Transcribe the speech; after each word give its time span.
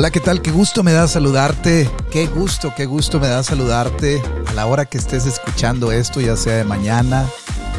Hola, 0.00 0.10
¿qué 0.10 0.20
tal? 0.20 0.40
Qué 0.40 0.50
gusto 0.50 0.82
me 0.82 0.92
da 0.92 1.06
saludarte. 1.06 1.86
Qué 2.10 2.26
gusto, 2.26 2.72
qué 2.74 2.86
gusto 2.86 3.20
me 3.20 3.28
da 3.28 3.42
saludarte 3.42 4.22
a 4.46 4.54
la 4.54 4.64
hora 4.64 4.86
que 4.86 4.96
estés 4.96 5.26
escuchando 5.26 5.92
esto, 5.92 6.22
ya 6.22 6.36
sea 6.36 6.54
de 6.54 6.64
mañana, 6.64 7.26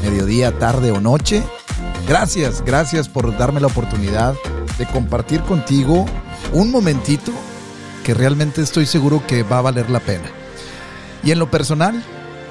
mediodía, 0.03 0.51
tarde 0.59 0.91
o 0.91 1.01
noche. 1.01 1.41
Gracias, 2.07 2.63
gracias 2.63 3.09
por 3.09 3.35
darme 3.39 3.59
la 3.59 3.65
oportunidad 3.65 4.35
de 4.77 4.85
compartir 4.85 5.41
contigo 5.41 6.05
un 6.53 6.69
momentito 6.69 7.31
que 8.03 8.13
realmente 8.13 8.61
estoy 8.61 8.85
seguro 8.85 9.25
que 9.25 9.41
va 9.41 9.57
a 9.57 9.61
valer 9.61 9.89
la 9.89 9.99
pena. 9.99 10.29
Y 11.23 11.31
en 11.31 11.39
lo 11.39 11.49
personal, 11.49 12.03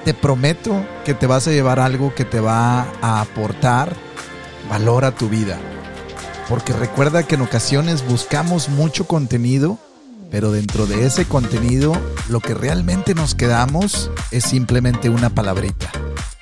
te 0.05 0.14
prometo 0.14 0.84
que 1.05 1.14
te 1.14 1.29
vas 1.29 1.46
a 1.46 1.52
llevar 1.52 1.79
algo 1.79 2.13
que 2.13 2.25
te 2.25 2.41
va 2.41 2.89
a 3.00 3.21
aportar 3.21 3.94
valor 4.68 5.05
a 5.05 5.14
tu 5.14 5.29
vida. 5.29 5.61
Porque 6.50 6.72
recuerda 6.72 7.22
que 7.22 7.36
en 7.36 7.43
ocasiones 7.43 8.04
buscamos 8.04 8.68
mucho 8.68 9.07
contenido, 9.07 9.79
pero 10.32 10.50
dentro 10.50 10.85
de 10.85 11.07
ese 11.07 11.25
contenido 11.25 11.93
lo 12.29 12.41
que 12.41 12.54
realmente 12.54 13.14
nos 13.14 13.36
quedamos 13.36 14.11
es 14.32 14.46
simplemente 14.46 15.11
una 15.11 15.31
palabrita, 15.31 15.93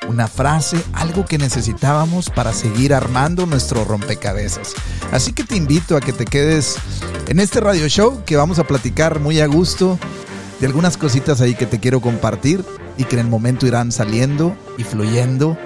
una 0.09 0.27
frase, 0.27 0.83
algo 0.95 1.27
que 1.27 1.37
necesitábamos 1.37 2.30
para 2.30 2.55
seguir 2.55 2.95
armando 2.95 3.45
nuestro 3.45 3.85
rompecabezas. 3.85 4.73
Así 5.13 5.35
que 5.35 5.45
te 5.45 5.57
invito 5.57 5.95
a 5.95 6.01
que 6.01 6.15
te 6.15 6.25
quedes 6.25 6.77
en 7.27 7.38
este 7.38 7.61
radio 7.61 7.87
show 7.87 8.25
que 8.25 8.37
vamos 8.37 8.59
a 8.59 8.66
platicar 8.66 9.21
muy 9.21 9.41
a 9.41 9.47
gusto 9.47 9.99
de 10.59 10.66
algunas 10.69 10.97
cositas 10.97 11.43
ahí 11.43 11.55
que 11.55 11.66
te 11.66 11.80
quiero 11.80 12.01
compartir 12.01 12.65
y 12.97 13.05
que 13.05 13.16
en 13.16 13.27
el 13.27 13.29
momento 13.29 13.66
irán 13.66 13.93
saliendo 13.93 14.57
y 14.79 14.85
fluyendo 14.85 15.59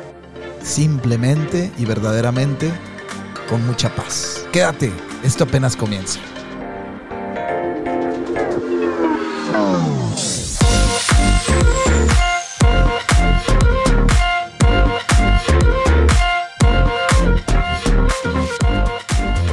simplemente 0.64 1.70
y 1.78 1.84
verdaderamente 1.84 2.72
con 3.48 3.66
mucha 3.66 3.94
paz. 3.94 4.46
Quédate, 4.52 4.92
esto 5.22 5.44
apenas 5.44 5.76
comienza. 5.76 6.20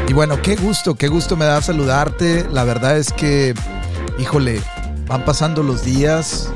Y 0.08 0.14
bueno, 0.14 0.42
qué 0.42 0.56
gusto, 0.56 0.96
qué 0.96 1.08
gusto 1.08 1.38
me 1.38 1.46
da 1.46 1.62
saludarte. 1.62 2.48
La 2.52 2.64
verdad 2.64 2.98
es 2.98 3.14
que, 3.14 3.54
híjole, 4.18 4.60
van 5.08 5.24
pasando 5.24 5.62
los 5.62 5.84
días 5.84 6.50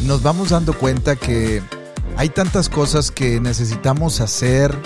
y 0.00 0.04
nos 0.06 0.22
vamos 0.22 0.50
dando 0.50 0.72
cuenta 0.72 1.14
que 1.14 1.62
hay 2.16 2.28
tantas 2.28 2.68
cosas 2.68 3.12
que 3.12 3.40
necesitamos 3.40 4.20
hacer, 4.20 4.76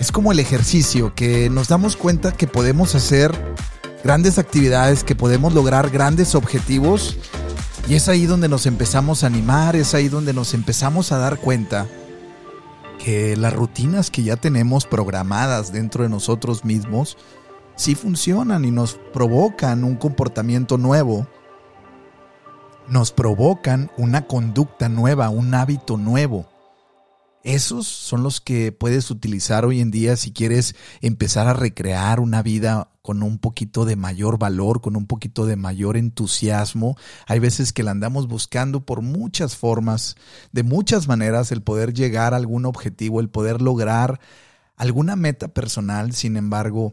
es 0.00 0.12
como 0.12 0.32
el 0.32 0.40
ejercicio, 0.40 1.14
que 1.14 1.50
nos 1.50 1.68
damos 1.68 1.94
cuenta 1.94 2.32
que 2.32 2.46
podemos 2.46 2.94
hacer 2.94 3.32
grandes 4.02 4.38
actividades, 4.38 5.04
que 5.04 5.14
podemos 5.14 5.52
lograr 5.52 5.90
grandes 5.90 6.34
objetivos. 6.34 7.18
Y 7.86 7.96
es 7.96 8.08
ahí 8.08 8.24
donde 8.24 8.48
nos 8.48 8.64
empezamos 8.64 9.22
a 9.22 9.26
animar, 9.26 9.76
es 9.76 9.94
ahí 9.94 10.08
donde 10.08 10.32
nos 10.32 10.54
empezamos 10.54 11.12
a 11.12 11.18
dar 11.18 11.38
cuenta 11.38 11.86
que 12.98 13.36
las 13.36 13.52
rutinas 13.52 14.10
que 14.10 14.22
ya 14.22 14.36
tenemos 14.36 14.86
programadas 14.86 15.70
dentro 15.70 16.02
de 16.02 16.08
nosotros 16.08 16.64
mismos 16.64 17.18
sí 17.76 17.94
funcionan 17.94 18.64
y 18.64 18.70
nos 18.70 18.98
provocan 19.12 19.84
un 19.84 19.96
comportamiento 19.96 20.78
nuevo, 20.78 21.26
nos 22.88 23.12
provocan 23.12 23.90
una 23.98 24.26
conducta 24.26 24.88
nueva, 24.88 25.28
un 25.28 25.54
hábito 25.54 25.98
nuevo. 25.98 26.48
Esos 27.42 27.86
son 27.86 28.22
los 28.22 28.40
que 28.40 28.70
puedes 28.70 29.10
utilizar 29.10 29.64
hoy 29.64 29.80
en 29.80 29.90
día 29.90 30.16
si 30.16 30.30
quieres 30.30 30.74
empezar 31.00 31.46
a 31.46 31.54
recrear 31.54 32.20
una 32.20 32.42
vida 32.42 32.90
con 33.00 33.22
un 33.22 33.38
poquito 33.38 33.86
de 33.86 33.96
mayor 33.96 34.38
valor, 34.38 34.82
con 34.82 34.94
un 34.94 35.06
poquito 35.06 35.46
de 35.46 35.56
mayor 35.56 35.96
entusiasmo. 35.96 36.96
Hay 37.26 37.38
veces 37.38 37.72
que 37.72 37.82
la 37.82 37.92
andamos 37.92 38.28
buscando 38.28 38.84
por 38.84 39.00
muchas 39.00 39.56
formas, 39.56 40.16
de 40.52 40.64
muchas 40.64 41.08
maneras, 41.08 41.50
el 41.50 41.62
poder 41.62 41.94
llegar 41.94 42.34
a 42.34 42.36
algún 42.36 42.66
objetivo, 42.66 43.20
el 43.20 43.30
poder 43.30 43.62
lograr 43.62 44.20
alguna 44.76 45.16
meta 45.16 45.48
personal. 45.48 46.12
Sin 46.12 46.36
embargo, 46.36 46.92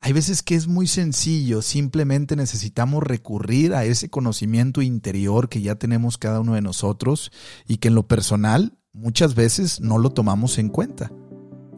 hay 0.00 0.12
veces 0.12 0.42
que 0.42 0.54
es 0.54 0.68
muy 0.68 0.86
sencillo, 0.86 1.62
simplemente 1.62 2.36
necesitamos 2.36 3.02
recurrir 3.02 3.74
a 3.74 3.84
ese 3.84 4.08
conocimiento 4.08 4.82
interior 4.82 5.48
que 5.48 5.62
ya 5.62 5.74
tenemos 5.74 6.16
cada 6.16 6.40
uno 6.40 6.54
de 6.54 6.62
nosotros 6.62 7.32
y 7.66 7.78
que 7.78 7.88
en 7.88 7.96
lo 7.96 8.08
personal 8.08 8.78
muchas 8.92 9.34
veces 9.34 9.80
no 9.80 9.98
lo 9.98 10.10
tomamos 10.10 10.58
en 10.58 10.68
cuenta. 10.68 11.10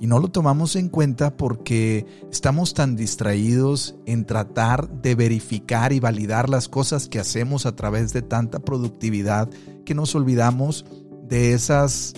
Y 0.00 0.08
no 0.08 0.18
lo 0.18 0.28
tomamos 0.28 0.74
en 0.74 0.88
cuenta 0.88 1.36
porque 1.36 2.06
estamos 2.32 2.74
tan 2.74 2.96
distraídos 2.96 3.94
en 4.04 4.24
tratar 4.24 4.88
de 5.00 5.14
verificar 5.14 5.92
y 5.92 6.00
validar 6.00 6.48
las 6.48 6.68
cosas 6.68 7.08
que 7.08 7.20
hacemos 7.20 7.66
a 7.66 7.76
través 7.76 8.12
de 8.12 8.22
tanta 8.22 8.58
productividad 8.58 9.48
que 9.84 9.94
nos 9.94 10.16
olvidamos 10.16 10.84
de 11.28 11.52
esas 11.52 12.14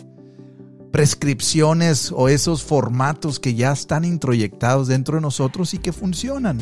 prescripciones 0.92 2.10
o 2.10 2.30
esos 2.30 2.62
formatos 2.62 3.38
que 3.38 3.54
ya 3.54 3.72
están 3.72 4.06
introyectados 4.06 4.88
dentro 4.88 5.16
de 5.16 5.20
nosotros 5.20 5.74
y 5.74 5.78
que 5.78 5.92
funcionan. 5.92 6.60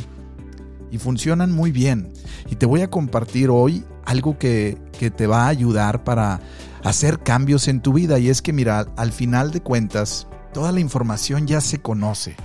Y 0.91 0.98
funcionan 0.98 1.53
muy 1.53 1.71
bien. 1.71 2.12
Y 2.50 2.56
te 2.56 2.66
voy 2.66 2.81
a 2.81 2.91
compartir 2.91 3.48
hoy 3.48 3.84
algo 4.04 4.38
que, 4.38 4.76
que 4.98 5.12
te 5.12 5.28
va 5.28 5.44
a 5.44 5.48
ayudar 5.48 6.03
para 6.03 6.41
hacer 6.84 7.20
cambios 7.20 7.69
en 7.69 7.81
tu 7.81 7.93
vida. 7.93 8.19
Y 8.19 8.28
es 8.28 8.43
que, 8.43 8.53
mira, 8.53 8.87
al 8.97 9.12
final 9.12 9.50
de 9.50 9.60
cuentas, 9.60 10.26
toda 10.53 10.72
la 10.72 10.81
información 10.81 11.47
ya 11.47 11.60
se 11.60 11.81
conoce. 11.81 12.37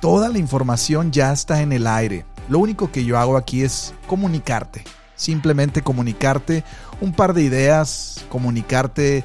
Toda 0.00 0.28
la 0.28 0.38
información 0.38 1.12
ya 1.12 1.32
está 1.32 1.60
en 1.60 1.72
el 1.72 1.86
aire. 1.86 2.24
Lo 2.48 2.58
único 2.58 2.90
que 2.90 3.04
yo 3.04 3.18
hago 3.18 3.36
aquí 3.36 3.62
es 3.62 3.94
comunicarte. 4.06 4.82
Simplemente 5.14 5.82
comunicarte 5.82 6.64
un 7.00 7.12
par 7.12 7.34
de 7.34 7.42
ideas, 7.42 8.24
comunicarte 8.30 9.22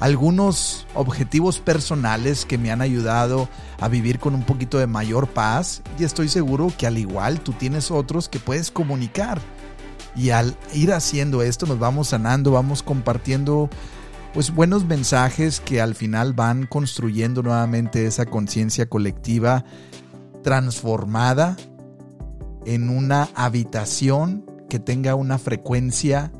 algunos 0.00 0.86
objetivos 0.94 1.60
personales 1.60 2.44
que 2.44 2.58
me 2.58 2.70
han 2.70 2.80
ayudado 2.80 3.48
a 3.80 3.88
vivir 3.88 4.18
con 4.18 4.34
un 4.34 4.42
poquito 4.42 4.78
de 4.78 4.86
mayor 4.86 5.28
paz 5.28 5.82
y 5.98 6.04
estoy 6.04 6.28
seguro 6.28 6.72
que 6.76 6.86
al 6.86 6.98
igual 6.98 7.40
tú 7.40 7.52
tienes 7.52 7.90
otros 7.90 8.28
que 8.28 8.38
puedes 8.38 8.70
comunicar. 8.70 9.40
Y 10.16 10.30
al 10.30 10.56
ir 10.72 10.92
haciendo 10.92 11.42
esto 11.42 11.66
nos 11.66 11.78
vamos 11.78 12.08
sanando, 12.08 12.52
vamos 12.52 12.82
compartiendo 12.82 13.68
pues 14.32 14.52
buenos 14.52 14.84
mensajes 14.84 15.60
que 15.60 15.80
al 15.80 15.94
final 15.94 16.32
van 16.32 16.66
construyendo 16.66 17.42
nuevamente 17.42 18.06
esa 18.06 18.26
conciencia 18.26 18.88
colectiva 18.88 19.64
transformada 20.42 21.56
en 22.66 22.90
una 22.90 23.28
habitación 23.34 24.44
que 24.68 24.78
tenga 24.78 25.14
una 25.14 25.38
frecuencia 25.38 26.32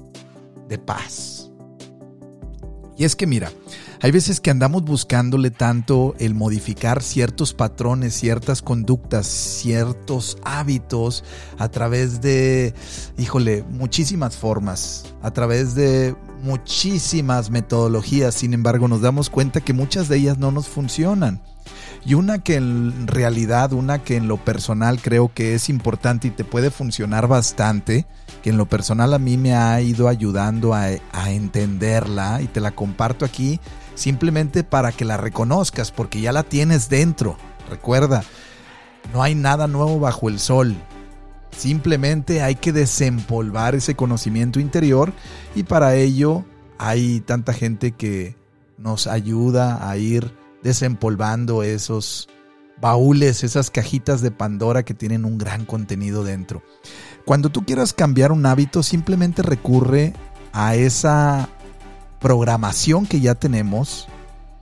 de 0.69 0.79
paz. 0.79 1.34
Y 2.97 3.05
es 3.05 3.17
que 3.17 3.27
mira, 3.27 3.51
hay 4.01 4.11
veces 4.13 4.41
que 4.41 4.51
andamos 4.51 4.85
buscándole 4.85 5.51
tanto 5.51 6.15
el 6.19 6.35
modificar 6.35 7.03
ciertos 7.03 7.53
patrones, 7.53 8.15
ciertas 8.15 8.63
conductas, 8.63 9.27
ciertos 9.27 10.39
hábitos 10.45 11.25
a 11.59 11.69
través 11.69 12.21
de, 12.21 12.73
híjole, 13.19 13.65
muchísimas 13.69 14.37
formas, 14.37 15.07
a 15.23 15.33
través 15.33 15.75
de 15.75 16.15
muchísimas 16.43 17.51
metodologías. 17.51 18.35
Sin 18.35 18.55
embargo, 18.55 18.87
nos 18.87 19.01
damos 19.01 19.29
cuenta 19.29 19.61
que 19.61 19.73
muchas 19.73 20.09
de 20.09 20.19
ellas 20.19 20.39
no 20.39 20.53
nos 20.53 20.69
funcionan. 20.69 21.41
Y 22.07 22.15
una 22.15 22.43
que 22.43 22.57
en 22.57 23.07
realidad, 23.09 23.73
una 23.73 24.05
que 24.05 24.17
en 24.17 24.29
lo 24.29 24.37
personal 24.37 25.01
creo 25.01 25.33
que 25.33 25.55
es 25.55 25.69
importante 25.69 26.29
y 26.29 26.31
te 26.31 26.45
puede 26.45 26.71
funcionar 26.71 27.27
bastante, 27.27 28.07
que 28.45 28.51
en 28.51 28.59
lo 28.59 28.67
personal 28.67 29.15
a 29.15 29.19
mí 29.19 29.39
me 29.39 29.55
ha 29.55 29.81
ido 29.81 30.07
ayudando 30.07 30.75
a, 30.75 30.89
a 31.13 31.31
entenderla 31.31 32.43
y 32.43 32.47
te 32.47 32.61
la 32.61 32.73
comparto 32.73 33.25
aquí, 33.25 33.59
simplemente 33.95 34.65
para 34.65 34.93
que 34.93 35.07
la 35.07 35.17
reconozcas, 35.17 35.91
porque 35.91 36.21
ya 36.21 36.31
la 36.31 36.43
tienes 36.43 36.91
dentro. 36.91 37.39
Recuerda, 37.71 38.23
no 39.15 39.23
hay 39.23 39.35
nada 39.35 39.67
nuevo 39.67 39.99
bajo 39.99 40.29
el 40.29 40.39
sol. 40.39 40.77
Simplemente 41.57 42.43
hay 42.43 42.57
que 42.57 42.75
desempolvar 42.75 43.75
ese 43.75 43.95
conocimiento 43.95 44.61
interior 44.61 45.15
y 45.55 45.63
para 45.63 45.95
ello 45.95 46.45
hay 46.77 47.21
tanta 47.21 47.55
gente 47.55 47.93
que 47.93 48.37
nos 48.77 49.07
ayuda 49.07 49.89
a 49.89 49.97
ir 49.97 50.35
desempolvando 50.63 51.63
esos 51.63 52.29
baúles, 52.79 53.43
esas 53.43 53.71
cajitas 53.71 54.21
de 54.21 54.31
Pandora 54.33 54.83
que 54.83 54.93
tienen 54.93 55.25
un 55.25 55.39
gran 55.39 55.65
contenido 55.65 56.25
dentro. 56.25 56.63
Cuando 57.25 57.49
tú 57.49 57.65
quieras 57.65 57.93
cambiar 57.93 58.33
un 58.33 58.45
hábito, 58.45 58.83
simplemente 58.83 59.43
recurre 59.43 60.13
a 60.53 60.75
esa 60.75 61.49
programación 62.21 63.07
que 63.07 63.21
ya 63.21 63.35
tenemos, 63.35 64.09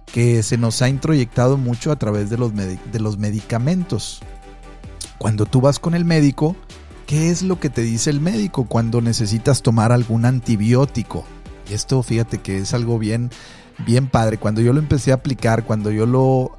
que 0.07 0.43
se 0.43 0.59
nos 0.59 0.81
ha 0.83 0.89
introyectado 0.89 1.57
mucho 1.57 1.91
a 1.91 1.97
través 1.97 2.31
de 2.31 2.39
los, 2.39 2.53
de 2.55 3.01
los 3.01 3.19
medicamentos. 3.19 4.21
Cuando 5.19 5.47
tú 5.47 5.61
vas 5.61 5.79
con 5.79 5.95
el 5.95 6.05
médico, 6.05 6.55
¿qué 7.07 7.31
es 7.31 7.43
lo 7.43 7.59
que 7.59 7.71
te 7.71 7.83
dice 7.83 8.11
el 8.11 8.21
médico 8.21 8.65
cuando 8.65 9.01
necesitas 9.01 9.63
tomar 9.63 9.91
algún 9.91 10.25
antibiótico? 10.25 11.25
Y 11.69 11.75
esto 11.75 12.03
fíjate 12.03 12.39
que 12.39 12.59
es 12.59 12.75
algo 12.75 12.99
bien, 12.99 13.31
bien 13.87 14.07
padre. 14.07 14.39
Cuando 14.39 14.61
yo 14.61 14.73
lo 14.73 14.79
empecé 14.79 15.11
a 15.11 15.17
aplicar, 15.17 15.65
cuando 15.65 15.91
yo 15.91 16.07
lo 16.07 16.59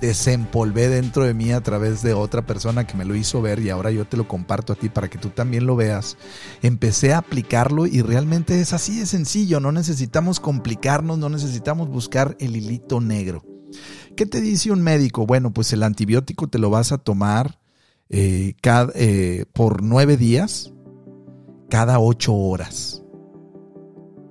desempolvé 0.00 0.88
dentro 0.88 1.24
de 1.24 1.34
mí 1.34 1.52
a 1.52 1.60
través 1.60 2.02
de 2.02 2.12
otra 2.14 2.46
persona 2.46 2.86
que 2.86 2.96
me 2.96 3.04
lo 3.04 3.14
hizo 3.14 3.40
ver 3.40 3.60
y 3.60 3.70
ahora 3.70 3.90
yo 3.90 4.04
te 4.04 4.16
lo 4.16 4.28
comparto 4.28 4.72
a 4.72 4.76
ti 4.76 4.88
para 4.88 5.08
que 5.08 5.18
tú 5.18 5.30
también 5.30 5.66
lo 5.66 5.76
veas. 5.76 6.16
Empecé 6.62 7.14
a 7.14 7.18
aplicarlo 7.18 7.86
y 7.86 8.02
realmente 8.02 8.60
es 8.60 8.72
así 8.72 8.98
de 8.98 9.06
sencillo, 9.06 9.60
no 9.60 9.72
necesitamos 9.72 10.40
complicarnos, 10.40 11.18
no 11.18 11.28
necesitamos 11.28 11.88
buscar 11.88 12.36
el 12.40 12.56
hilito 12.56 13.00
negro. 13.00 13.44
¿Qué 14.16 14.26
te 14.26 14.40
dice 14.40 14.70
un 14.70 14.82
médico? 14.82 15.26
Bueno, 15.26 15.52
pues 15.52 15.72
el 15.72 15.82
antibiótico 15.82 16.48
te 16.48 16.58
lo 16.58 16.70
vas 16.70 16.92
a 16.92 16.98
tomar 16.98 17.60
eh, 18.08 18.54
cada, 18.62 18.92
eh, 18.94 19.44
por 19.52 19.82
nueve 19.82 20.16
días, 20.16 20.72
cada 21.68 21.98
ocho 21.98 22.34
horas. 22.34 23.02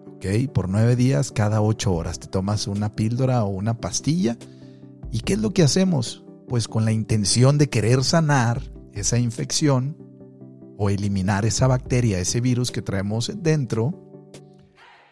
¿Ok? 0.07 0.25
Por 0.53 0.69
nueve 0.69 0.95
días, 0.95 1.31
cada 1.31 1.61
ocho 1.61 1.93
horas. 1.93 2.19
Te 2.19 2.27
tomas 2.27 2.67
una 2.67 2.95
píldora 2.95 3.43
o 3.43 3.49
una 3.49 3.75
pastilla 3.75 4.37
¿Y 5.15 5.21
qué 5.21 5.31
es 5.31 5.39
lo 5.39 5.51
que 5.51 5.63
hacemos? 5.63 6.25
Pues 6.49 6.67
con 6.67 6.83
la 6.83 6.91
intención 6.91 7.57
de 7.57 7.69
querer 7.69 8.03
sanar 8.03 8.61
esa 8.91 9.17
infección 9.17 9.95
o 10.77 10.89
eliminar 10.89 11.45
esa 11.45 11.67
bacteria, 11.67 12.19
ese 12.19 12.41
virus 12.41 12.69
que 12.69 12.81
traemos 12.81 13.31
dentro, 13.33 13.93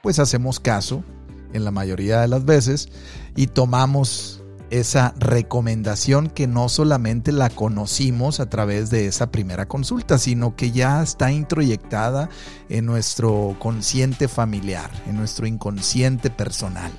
pues 0.01 0.19
hacemos 0.19 0.59
caso 0.59 1.05
en 1.53 1.63
la 1.63 1.71
mayoría 1.71 2.19
de 2.19 2.27
las 2.27 2.43
veces 2.43 2.89
y 3.37 3.47
tomamos 3.47 4.43
esa 4.71 5.13
recomendación 5.17 6.29
que 6.29 6.47
no 6.47 6.67
solamente 6.67 7.31
la 7.31 7.49
conocimos 7.49 8.41
a 8.41 8.49
través 8.49 8.89
de 8.89 9.05
esa 9.05 9.31
primera 9.31 9.69
consulta, 9.69 10.17
sino 10.17 10.57
que 10.57 10.71
ya 10.71 11.01
está 11.01 11.31
introyectada 11.31 12.27
en 12.67 12.85
nuestro 12.85 13.55
consciente 13.57 14.27
familiar, 14.27 14.91
en 15.07 15.15
nuestro 15.15 15.47
inconsciente 15.47 16.29
personal. 16.29 16.91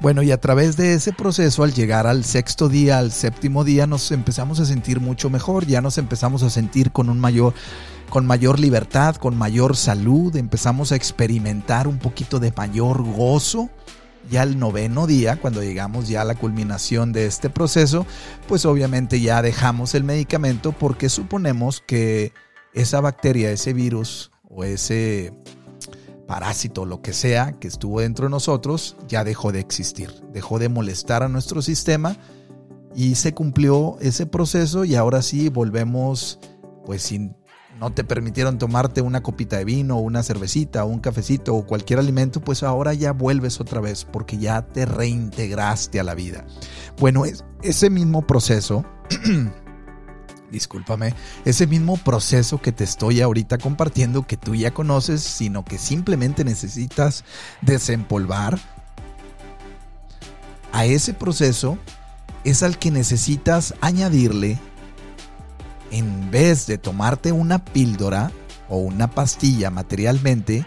Bueno, 0.00 0.22
y 0.22 0.30
a 0.30 0.40
través 0.40 0.76
de 0.76 0.94
ese 0.94 1.12
proceso, 1.12 1.64
al 1.64 1.74
llegar 1.74 2.06
al 2.06 2.24
sexto 2.24 2.68
día, 2.68 2.98
al 2.98 3.10
séptimo 3.10 3.64
día, 3.64 3.88
nos 3.88 4.12
empezamos 4.12 4.60
a 4.60 4.64
sentir 4.64 5.00
mucho 5.00 5.28
mejor, 5.28 5.66
ya 5.66 5.80
nos 5.80 5.98
empezamos 5.98 6.44
a 6.44 6.50
sentir 6.50 6.92
con 6.92 7.10
un 7.10 7.18
mayor 7.18 7.52
con 8.08 8.24
mayor 8.24 8.58
libertad, 8.58 9.16
con 9.16 9.36
mayor 9.36 9.76
salud, 9.76 10.34
empezamos 10.36 10.92
a 10.92 10.96
experimentar 10.96 11.86
un 11.86 11.98
poquito 11.98 12.38
de 12.38 12.52
mayor 12.56 13.02
gozo. 13.02 13.68
Ya 14.30 14.42
el 14.42 14.58
noveno 14.58 15.06
día, 15.06 15.36
cuando 15.36 15.62
llegamos 15.62 16.08
ya 16.08 16.20
a 16.20 16.24
la 16.24 16.34
culminación 16.34 17.12
de 17.12 17.26
este 17.26 17.50
proceso, 17.50 18.06
pues 18.46 18.66
obviamente 18.66 19.20
ya 19.20 19.42
dejamos 19.42 19.94
el 19.94 20.04
medicamento 20.04 20.72
porque 20.72 21.08
suponemos 21.08 21.82
que 21.86 22.32
esa 22.72 23.00
bacteria, 23.00 23.50
ese 23.50 23.72
virus 23.72 24.30
o 24.48 24.64
ese 24.64 25.32
parásito, 26.28 26.84
lo 26.84 27.00
que 27.00 27.14
sea 27.14 27.52
que 27.52 27.66
estuvo 27.66 28.00
dentro 28.00 28.26
de 28.26 28.30
nosotros, 28.30 28.96
ya 29.08 29.24
dejó 29.24 29.50
de 29.50 29.60
existir, 29.60 30.12
dejó 30.30 30.60
de 30.60 30.68
molestar 30.68 31.24
a 31.24 31.28
nuestro 31.28 31.62
sistema 31.62 32.16
y 32.94 33.16
se 33.16 33.32
cumplió 33.32 33.96
ese 34.00 34.26
proceso 34.26 34.84
y 34.84 34.94
ahora 34.94 35.22
sí 35.22 35.48
volvemos, 35.48 36.38
pues 36.84 37.02
si 37.02 37.32
no 37.80 37.92
te 37.94 38.04
permitieron 38.04 38.58
tomarte 38.58 39.00
una 39.00 39.22
copita 39.22 39.56
de 39.56 39.64
vino, 39.64 39.98
una 39.98 40.22
cervecita, 40.22 40.84
un 40.84 40.98
cafecito 40.98 41.54
o 41.54 41.64
cualquier 41.66 41.98
alimento, 41.98 42.40
pues 42.40 42.62
ahora 42.62 42.92
ya 42.92 43.12
vuelves 43.12 43.58
otra 43.60 43.80
vez 43.80 44.04
porque 44.04 44.36
ya 44.36 44.66
te 44.66 44.84
reintegraste 44.84 45.98
a 45.98 46.04
la 46.04 46.14
vida. 46.14 46.44
Bueno, 46.98 47.22
ese 47.62 47.88
mismo 47.88 48.26
proceso 48.26 48.84
discúlpame, 50.50 51.14
ese 51.44 51.66
mismo 51.66 51.96
proceso 51.96 52.60
que 52.60 52.72
te 52.72 52.84
estoy 52.84 53.20
ahorita 53.20 53.58
compartiendo 53.58 54.26
que 54.26 54.36
tú 54.36 54.54
ya 54.54 54.72
conoces, 54.72 55.22
sino 55.22 55.64
que 55.64 55.78
simplemente 55.78 56.44
necesitas 56.44 57.24
desempolvar, 57.62 58.58
a 60.72 60.84
ese 60.84 61.14
proceso 61.14 61.78
es 62.44 62.62
al 62.62 62.78
que 62.78 62.90
necesitas 62.90 63.74
añadirle, 63.80 64.58
en 65.90 66.30
vez 66.30 66.66
de 66.66 66.78
tomarte 66.78 67.32
una 67.32 67.64
píldora 67.64 68.30
o 68.68 68.76
una 68.76 69.10
pastilla 69.10 69.70
materialmente, 69.70 70.66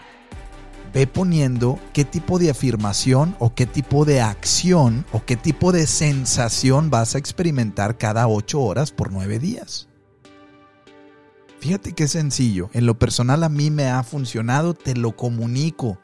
ve 0.92 1.06
poniendo 1.06 1.78
qué 1.92 2.04
tipo 2.04 2.38
de 2.38 2.50
afirmación 2.50 3.34
o 3.38 3.54
qué 3.54 3.66
tipo 3.66 4.04
de 4.04 4.20
acción 4.20 5.04
o 5.12 5.24
qué 5.24 5.36
tipo 5.36 5.72
de 5.72 5.86
sensación 5.86 6.90
vas 6.90 7.14
a 7.14 7.18
experimentar 7.18 7.98
cada 7.98 8.28
ocho 8.28 8.60
horas 8.60 8.92
por 8.92 9.12
nueve 9.12 9.38
días. 9.38 9.88
Fíjate 11.60 11.92
qué 11.92 12.08
sencillo. 12.08 12.70
En 12.72 12.86
lo 12.86 12.98
personal 12.98 13.44
a 13.44 13.48
mí 13.48 13.70
me 13.70 13.88
ha 13.88 14.02
funcionado, 14.02 14.74
te 14.74 14.96
lo 14.96 15.14
comunico 15.16 15.98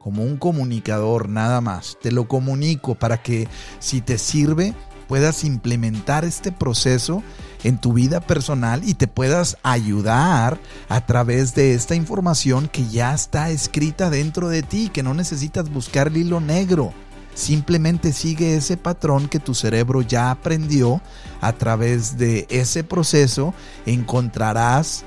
como 0.00 0.24
un 0.24 0.36
comunicador 0.36 1.28
nada 1.28 1.60
más. 1.60 1.96
Te 2.02 2.10
lo 2.10 2.26
comunico 2.26 2.96
para 2.96 3.22
que 3.22 3.46
si 3.78 4.00
te 4.00 4.18
sirve 4.18 4.74
puedas 5.06 5.44
implementar 5.44 6.24
este 6.24 6.50
proceso 6.50 7.22
en 7.64 7.78
tu 7.78 7.92
vida 7.92 8.20
personal 8.20 8.82
y 8.84 8.94
te 8.94 9.06
puedas 9.06 9.56
ayudar 9.62 10.58
a 10.88 11.06
través 11.06 11.54
de 11.54 11.74
esta 11.74 11.94
información 11.94 12.68
que 12.68 12.86
ya 12.88 13.14
está 13.14 13.50
escrita 13.50 14.10
dentro 14.10 14.48
de 14.48 14.62
ti, 14.62 14.90
que 14.92 15.02
no 15.02 15.14
necesitas 15.14 15.70
buscar 15.70 16.08
el 16.08 16.16
hilo 16.16 16.40
negro. 16.40 16.92
Simplemente 17.34 18.12
sigue 18.12 18.56
ese 18.56 18.76
patrón 18.76 19.28
que 19.28 19.38
tu 19.38 19.54
cerebro 19.54 20.02
ya 20.02 20.30
aprendió. 20.30 21.00
A 21.40 21.52
través 21.52 22.18
de 22.18 22.46
ese 22.50 22.84
proceso 22.84 23.54
encontrarás 23.86 25.04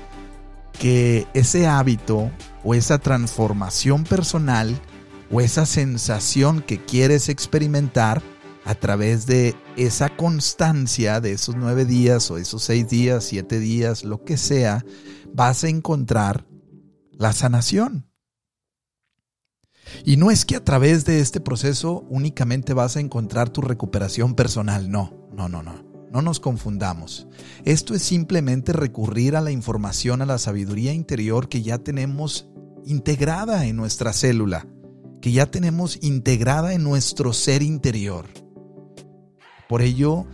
que 0.72 1.28
ese 1.34 1.68
hábito 1.68 2.30
o 2.64 2.74
esa 2.74 2.98
transformación 2.98 4.04
personal 4.04 4.80
o 5.30 5.40
esa 5.40 5.66
sensación 5.66 6.60
que 6.60 6.84
quieres 6.84 7.28
experimentar 7.28 8.22
a 8.64 8.74
través 8.74 9.26
de 9.26 9.54
esa 9.76 10.16
constancia 10.16 11.20
de 11.20 11.32
esos 11.32 11.56
nueve 11.56 11.84
días 11.84 12.30
o 12.30 12.38
esos 12.38 12.62
seis 12.62 12.88
días, 12.88 13.24
siete 13.24 13.58
días, 13.58 14.04
lo 14.04 14.24
que 14.24 14.36
sea, 14.36 14.84
vas 15.32 15.64
a 15.64 15.68
encontrar 15.68 16.46
la 17.12 17.32
sanación. 17.32 18.08
Y 20.04 20.16
no 20.16 20.30
es 20.30 20.44
que 20.44 20.56
a 20.56 20.64
través 20.64 21.04
de 21.04 21.20
este 21.20 21.40
proceso 21.40 22.06
únicamente 22.08 22.72
vas 22.72 22.96
a 22.96 23.00
encontrar 23.00 23.50
tu 23.50 23.60
recuperación 23.60 24.34
personal, 24.34 24.90
no, 24.90 25.28
no, 25.32 25.48
no, 25.48 25.62
no. 25.62 25.94
No 26.10 26.22
nos 26.22 26.38
confundamos. 26.38 27.26
Esto 27.64 27.92
es 27.92 28.02
simplemente 28.02 28.72
recurrir 28.72 29.34
a 29.34 29.40
la 29.40 29.50
información, 29.50 30.22
a 30.22 30.26
la 30.26 30.38
sabiduría 30.38 30.92
interior 30.92 31.48
que 31.48 31.62
ya 31.62 31.78
tenemos 31.78 32.46
integrada 32.86 33.66
en 33.66 33.74
nuestra 33.74 34.12
célula, 34.12 34.64
que 35.20 35.32
ya 35.32 35.50
tenemos 35.50 35.98
integrada 36.02 36.72
en 36.72 36.84
nuestro 36.84 37.32
ser 37.32 37.62
interior. 37.62 38.43
Por 39.68 39.82
ello, 39.82 40.26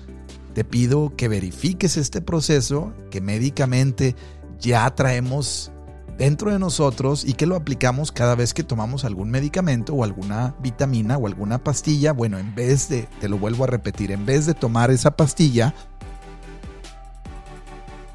te 0.54 0.64
pido 0.64 1.14
que 1.16 1.28
verifiques 1.28 1.96
este 1.96 2.20
proceso 2.20 2.92
que 3.10 3.20
médicamente 3.20 4.16
ya 4.58 4.88
traemos 4.94 5.70
dentro 6.18 6.52
de 6.52 6.58
nosotros 6.58 7.24
y 7.24 7.32
que 7.32 7.46
lo 7.46 7.56
aplicamos 7.56 8.12
cada 8.12 8.34
vez 8.34 8.52
que 8.52 8.62
tomamos 8.62 9.06
algún 9.06 9.30
medicamento 9.30 9.94
o 9.94 10.04
alguna 10.04 10.54
vitamina 10.60 11.16
o 11.16 11.26
alguna 11.26 11.64
pastilla. 11.64 12.12
Bueno, 12.12 12.38
en 12.38 12.54
vez 12.54 12.88
de, 12.88 13.08
te 13.20 13.28
lo 13.28 13.38
vuelvo 13.38 13.64
a 13.64 13.68
repetir, 13.68 14.12
en 14.12 14.26
vez 14.26 14.44
de 14.44 14.54
tomar 14.54 14.90
esa 14.90 15.12
pastilla, 15.12 15.74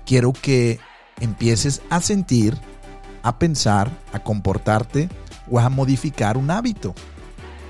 quiero 0.05 0.33
que 0.33 0.79
empieces 1.19 1.81
a 1.89 2.01
sentir, 2.01 2.55
a 3.23 3.39
pensar, 3.39 3.89
a 4.13 4.19
comportarte 4.19 5.09
o 5.49 5.59
a 5.59 5.69
modificar 5.69 6.37
un 6.37 6.51
hábito. 6.51 6.93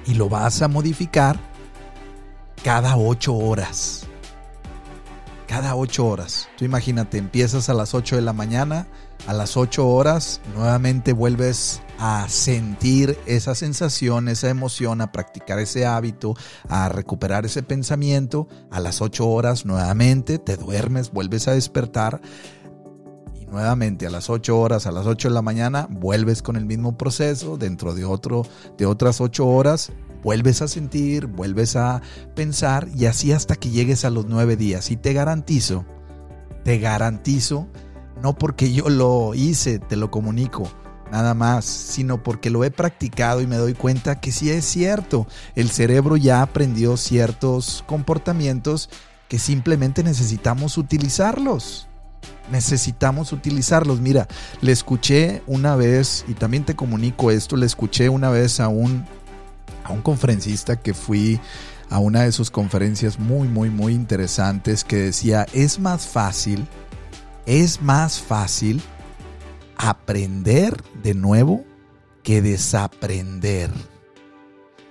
Y 0.05 0.15
lo 0.15 0.27
vas 0.27 0.61
a 0.61 0.67
modificar 0.67 1.39
cada 2.65 2.97
ocho 2.97 3.35
horas. 3.35 4.07
Cada 5.47 5.75
ocho 5.75 6.07
horas. 6.07 6.49
Tú 6.57 6.65
imagínate, 6.65 7.19
empiezas 7.19 7.69
a 7.69 7.75
las 7.75 7.93
8 7.93 8.15
de 8.15 8.23
la 8.23 8.33
mañana, 8.33 8.87
a 9.27 9.33
las 9.33 9.55
8 9.55 9.87
horas 9.87 10.41
nuevamente 10.55 11.13
vuelves 11.13 11.83
a 11.99 12.27
sentir 12.27 13.19
esa 13.27 13.53
sensación, 13.53 14.29
esa 14.29 14.49
emoción, 14.49 15.01
a 15.01 15.11
practicar 15.11 15.59
ese 15.59 15.85
hábito, 15.85 16.33
a 16.67 16.89
recuperar 16.89 17.45
ese 17.45 17.61
pensamiento. 17.61 18.47
A 18.71 18.79
las 18.79 18.99
8 18.99 19.27
horas 19.27 19.67
nuevamente 19.67 20.39
te 20.39 20.57
duermes, 20.57 21.11
vuelves 21.11 21.47
a 21.47 21.51
despertar. 21.51 22.19
Y 23.39 23.45
nuevamente 23.45 24.07
a 24.07 24.09
las 24.09 24.31
8 24.31 24.59
horas, 24.59 24.87
a 24.87 24.91
las 24.91 25.05
8 25.05 25.27
de 25.27 25.35
la 25.35 25.43
mañana, 25.43 25.85
vuelves 25.87 26.41
con 26.41 26.55
el 26.55 26.65
mismo 26.65 26.97
proceso. 26.97 27.57
Dentro 27.57 27.93
de, 27.93 28.05
otro, 28.05 28.41
de 28.75 28.87
otras 28.87 29.21
8 29.21 29.45
horas 29.45 29.91
vuelves 30.25 30.63
a 30.63 30.67
sentir, 30.67 31.27
vuelves 31.27 31.75
a 31.75 32.01
pensar 32.33 32.87
y 32.97 33.05
así 33.05 33.31
hasta 33.31 33.55
que 33.55 33.69
llegues 33.69 34.05
a 34.05 34.09
los 34.09 34.25
nueve 34.25 34.57
días. 34.57 34.89
Y 34.89 34.97
te 34.97 35.13
garantizo, 35.13 35.85
te 36.63 36.79
garantizo, 36.79 37.67
no 38.23 38.35
porque 38.35 38.73
yo 38.73 38.89
lo 38.89 39.35
hice, 39.35 39.77
te 39.77 39.95
lo 39.95 40.09
comunico, 40.09 40.67
nada 41.11 41.35
más, 41.35 41.65
sino 41.65 42.23
porque 42.23 42.49
lo 42.49 42.63
he 42.63 42.71
practicado 42.71 43.39
y 43.39 43.45
me 43.45 43.57
doy 43.57 43.75
cuenta 43.75 44.19
que 44.19 44.31
sí 44.31 44.49
es 44.49 44.65
cierto, 44.65 45.27
el 45.53 45.69
cerebro 45.69 46.17
ya 46.17 46.41
aprendió 46.41 46.97
ciertos 46.97 47.83
comportamientos 47.85 48.89
que 49.27 49.37
simplemente 49.37 50.03
necesitamos 50.03 50.79
utilizarlos. 50.79 51.87
Necesitamos 52.51 53.31
utilizarlos. 53.31 54.01
Mira, 54.01 54.27
le 54.61 54.71
escuché 54.71 55.43
una 55.45 55.75
vez, 55.75 56.25
y 56.27 56.33
también 56.33 56.65
te 56.65 56.75
comunico 56.75 57.29
esto, 57.29 57.57
le 57.57 57.67
escuché 57.67 58.09
una 58.09 58.31
vez 58.31 58.59
a 58.59 58.69
un 58.69 59.05
a 59.85 59.93
un 59.93 60.01
conferencista 60.01 60.75
que 60.75 60.93
fui 60.93 61.39
a 61.89 61.99
una 61.99 62.23
de 62.23 62.31
sus 62.31 62.49
conferencias 62.51 63.19
muy, 63.19 63.47
muy, 63.47 63.69
muy 63.69 63.93
interesantes 63.93 64.83
que 64.83 64.97
decía, 64.97 65.45
es 65.53 65.79
más 65.79 66.07
fácil, 66.07 66.67
es 67.45 67.81
más 67.81 68.19
fácil 68.19 68.81
aprender 69.77 70.75
de 71.03 71.13
nuevo 71.13 71.63
que 72.23 72.41
desaprender. 72.41 73.69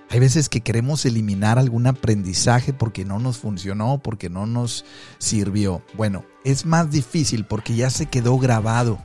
Hay 0.09 0.19
veces 0.19 0.47
que 0.47 0.61
queremos 0.61 1.05
eliminar 1.05 1.59
algún 1.59 1.87
aprendizaje 1.87 2.71
porque 2.71 3.03
no 3.03 3.19
nos 3.19 3.37
funcionó, 3.39 3.97
porque 4.01 4.29
no 4.29 4.45
nos 4.45 4.85
sirvió. 5.17 5.81
Bueno, 5.95 6.23
es 6.45 6.65
más 6.65 6.89
difícil 6.91 7.45
porque 7.45 7.75
ya 7.75 7.89
se 7.89 8.05
quedó 8.05 8.37
grabado 8.37 8.99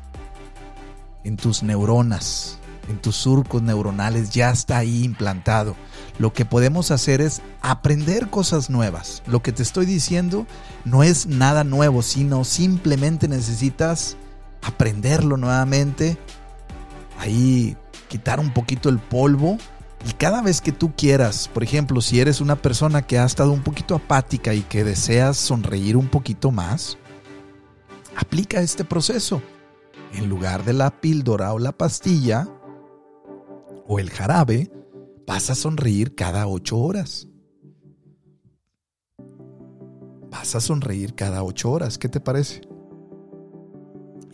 en 1.24 1.36
tus 1.36 1.64
neuronas, 1.64 2.59
en 2.90 2.98
tus 2.98 3.16
surcos 3.16 3.62
neuronales, 3.62 4.30
ya 4.30 4.50
está 4.50 4.78
ahí 4.78 5.04
implantado. 5.04 5.76
Lo 6.18 6.32
que 6.32 6.44
podemos 6.44 6.90
hacer 6.90 7.20
es 7.20 7.40
aprender 7.62 8.28
cosas 8.28 8.68
nuevas. 8.68 9.22
Lo 9.26 9.42
que 9.42 9.52
te 9.52 9.62
estoy 9.62 9.86
diciendo 9.86 10.46
no 10.84 11.02
es 11.02 11.26
nada 11.26 11.64
nuevo, 11.64 12.02
sino 12.02 12.44
simplemente 12.44 13.28
necesitas 13.28 14.16
aprenderlo 14.62 15.36
nuevamente, 15.36 16.18
ahí 17.18 17.76
quitar 18.08 18.40
un 18.40 18.52
poquito 18.52 18.88
el 18.88 18.98
polvo 18.98 19.56
y 20.06 20.12
cada 20.12 20.40
vez 20.42 20.60
que 20.60 20.72
tú 20.72 20.92
quieras, 20.96 21.48
por 21.48 21.62
ejemplo, 21.62 22.00
si 22.00 22.20
eres 22.20 22.40
una 22.40 22.56
persona 22.56 23.02
que 23.02 23.18
ha 23.18 23.24
estado 23.24 23.52
un 23.52 23.62
poquito 23.62 23.94
apática 23.94 24.54
y 24.54 24.62
que 24.62 24.82
deseas 24.82 25.36
sonreír 25.36 25.96
un 25.96 26.08
poquito 26.08 26.50
más, 26.50 26.96
aplica 28.16 28.60
este 28.60 28.84
proceso. 28.84 29.42
En 30.12 30.28
lugar 30.28 30.64
de 30.64 30.72
la 30.72 30.90
píldora 30.90 31.52
o 31.52 31.58
la 31.58 31.72
pastilla 31.72 32.48
o 33.92 33.98
el 33.98 34.08
jarabe, 34.08 34.70
vas 35.26 35.50
a 35.50 35.56
sonreír 35.56 36.14
cada 36.14 36.46
ocho 36.46 36.78
horas. 36.78 37.26
Vas 40.30 40.54
a 40.54 40.60
sonreír 40.60 41.16
cada 41.16 41.42
ocho 41.42 41.72
horas. 41.72 41.98
¿Qué 41.98 42.08
te 42.08 42.20
parece? 42.20 42.60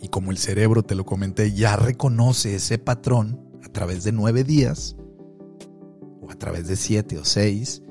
Y 0.02 0.08
como 0.08 0.30
el 0.30 0.36
cerebro, 0.36 0.82
te 0.82 0.94
lo 0.94 1.06
comenté, 1.06 1.52
ya 1.52 1.75
reconoce 1.75 2.56
ese 2.56 2.76
patrón 2.76 3.50
a 3.64 3.72
través 3.72 4.04
de 4.04 4.12
nueve 4.12 4.44
días, 4.44 4.94
o 6.20 6.30
a 6.30 6.34
través 6.34 6.66
de 6.68 6.76
siete 6.76 7.16
o 7.16 7.25
seis, 7.25 7.82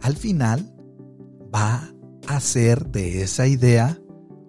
al 0.00 0.16
final 0.16 0.74
va 1.54 1.94
a 2.26 2.34
hacer 2.34 2.88
de 2.88 3.22
esa 3.22 3.46
idea 3.46 3.96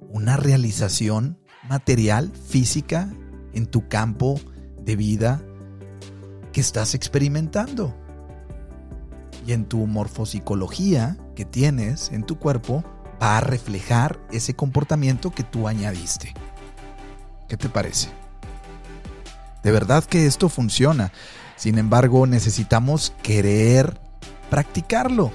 una 0.09 0.37
realización 0.37 1.37
material, 1.69 2.31
física, 2.31 3.15
en 3.53 3.67
tu 3.67 3.87
campo 3.87 4.39
de 4.83 4.95
vida 4.95 5.45
que 6.53 6.61
estás 6.61 6.93
experimentando. 6.93 7.93
Y 9.45 9.51
en 9.51 9.65
tu 9.65 9.85
morfopsicología 9.87 11.17
que 11.35 11.43
tienes 11.43 12.09
en 12.13 12.23
tu 12.23 12.39
cuerpo 12.39 12.85
va 13.21 13.37
a 13.37 13.41
reflejar 13.41 14.19
ese 14.31 14.53
comportamiento 14.53 15.31
que 15.31 15.43
tú 15.43 15.67
añadiste. 15.67 16.33
¿Qué 17.49 17.57
te 17.57 17.67
parece? 17.67 18.09
De 19.63 19.71
verdad 19.71 20.03
que 20.05 20.25
esto 20.25 20.47
funciona. 20.47 21.11
Sin 21.57 21.77
embargo, 21.77 22.25
necesitamos 22.25 23.13
querer 23.21 23.99
practicarlo. 24.49 25.31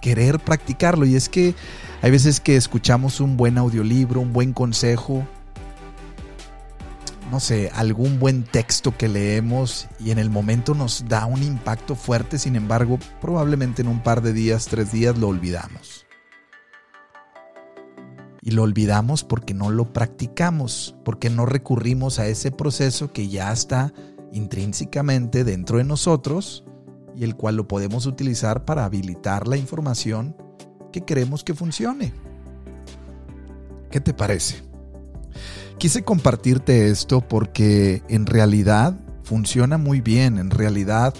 Querer 0.00 0.40
practicarlo. 0.40 1.06
Y 1.06 1.16
es 1.16 1.28
que 1.28 1.54
hay 2.02 2.10
veces 2.10 2.40
que 2.40 2.56
escuchamos 2.56 3.20
un 3.20 3.36
buen 3.36 3.56
audiolibro, 3.58 4.20
un 4.20 4.32
buen 4.32 4.52
consejo, 4.52 5.26
no 7.32 7.40
sé, 7.40 7.70
algún 7.74 8.20
buen 8.20 8.44
texto 8.44 8.94
que 8.96 9.08
leemos 9.08 9.88
y 9.98 10.10
en 10.10 10.18
el 10.18 10.28
momento 10.28 10.74
nos 10.74 11.08
da 11.08 11.24
un 11.24 11.42
impacto 11.42 11.96
fuerte, 11.96 12.38
sin 12.38 12.56
embargo, 12.56 12.98
probablemente 13.22 13.80
en 13.80 13.88
un 13.88 14.02
par 14.02 14.20
de 14.20 14.34
días, 14.34 14.66
tres 14.66 14.92
días 14.92 15.16
lo 15.16 15.28
olvidamos 15.28 16.06
y 18.42 18.50
lo 18.50 18.64
olvidamos 18.64 19.24
porque 19.24 19.54
no 19.54 19.70
lo 19.70 19.94
practicamos, 19.94 20.94
porque 21.06 21.30
no 21.30 21.46
recurrimos 21.46 22.18
a 22.18 22.26
ese 22.26 22.50
proceso 22.50 23.12
que 23.12 23.28
ya 23.28 23.50
está 23.50 23.94
intrínsecamente 24.32 25.42
dentro 25.42 25.78
de 25.78 25.84
nosotros 25.84 26.64
y 27.16 27.24
el 27.24 27.34
cual 27.36 27.56
lo 27.56 27.66
podemos 27.66 28.04
utilizar 28.04 28.66
para 28.66 28.84
habilitar 28.84 29.48
la 29.48 29.56
información 29.56 30.36
que 30.92 31.02
queremos 31.02 31.44
que 31.44 31.54
funcione. 31.54 32.12
¿Qué 33.90 34.00
te 34.00 34.12
parece? 34.12 34.56
Quise 35.82 36.04
compartirte 36.04 36.90
esto 36.90 37.22
porque 37.22 38.04
en 38.08 38.26
realidad 38.26 38.94
funciona 39.24 39.78
muy 39.78 40.00
bien, 40.00 40.38
en 40.38 40.50
realidad 40.50 41.12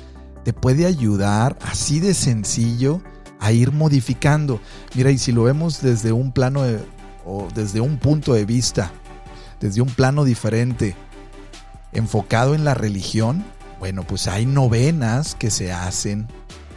te 0.45 0.53
puede 0.53 0.87
ayudar 0.87 1.59
así 1.63 1.99
de 1.99 2.15
sencillo 2.15 3.03
a 3.41 3.51
ir 3.51 3.73
modificando. 3.73 4.61
Mira, 4.95 5.11
y 5.11 5.19
si 5.19 5.33
lo 5.33 5.43
vemos 5.43 5.83
desde 5.83 6.13
un 6.13 6.31
plano 6.31 6.63
o 7.27 7.49
desde 7.53 7.81
un 7.81 7.99
punto 7.99 8.35
de 8.35 8.45
vista, 8.45 8.93
desde 9.59 9.81
un 9.81 9.89
plano 9.89 10.23
diferente, 10.23 10.95
enfocado 11.93 12.55
en 12.55 12.65
la 12.65 12.75
religión, 12.75 13.45
bueno, 13.81 14.05
pues 14.05 14.29
hay 14.29 14.47
novenas 14.47 15.35
que 15.35 15.51
se 15.51 15.73
hacen 15.73 16.29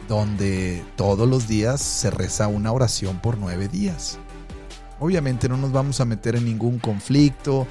donde 0.08 0.84
todos 0.96 1.28
los 1.28 1.46
días 1.46 1.80
se 1.82 2.10
reza 2.10 2.48
una 2.48 2.72
oración 2.72 3.20
por 3.20 3.38
nueve 3.38 3.68
días. 3.68 4.18
Obviamente 4.98 5.48
no 5.48 5.56
nos 5.56 5.72
vamos 5.72 6.00
a 6.00 6.04
meter 6.04 6.36
en 6.36 6.44
ningún 6.44 6.78
conflicto 6.78 7.66